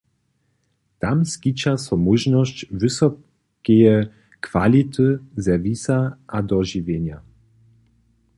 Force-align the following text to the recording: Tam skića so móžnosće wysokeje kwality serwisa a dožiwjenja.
Tam 1.03 1.19
skića 1.31 1.73
so 1.85 1.95
móžnosće 2.05 2.63
wysokeje 2.81 3.95
kwality 4.45 5.07
serwisa 5.45 5.97
a 6.37 6.37
dožiwjenja. 6.49 7.17